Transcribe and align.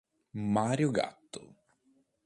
Mario 0.55 0.89
Gatto 0.89 1.45